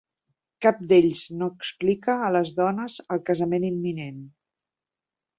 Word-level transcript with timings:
Cap 0.65 0.77
d'ells 0.91 1.19
no 1.41 1.49
explica 1.57 2.15
a 2.27 2.31
les 2.35 2.53
dones 2.59 2.95
el 3.17 3.21
casament 3.27 3.67
imminent. 3.69 4.17